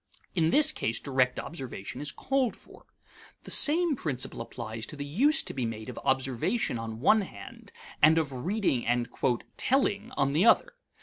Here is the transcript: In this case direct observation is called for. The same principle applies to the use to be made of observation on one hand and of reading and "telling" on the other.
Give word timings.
In 0.33 0.49
this 0.49 0.71
case 0.71 0.99
direct 0.99 1.39
observation 1.39 2.01
is 2.01 2.11
called 2.11 2.55
for. 2.55 2.87
The 3.43 3.51
same 3.51 3.95
principle 3.95 4.41
applies 4.41 4.87
to 4.87 4.95
the 4.95 5.05
use 5.05 5.43
to 5.43 5.53
be 5.53 5.63
made 5.63 5.89
of 5.89 5.99
observation 6.03 6.79
on 6.79 7.01
one 7.01 7.21
hand 7.21 7.71
and 8.01 8.17
of 8.17 8.33
reading 8.33 8.83
and 8.83 9.07
"telling" 9.57 10.09
on 10.17 10.33
the 10.33 10.43
other. 10.43 10.73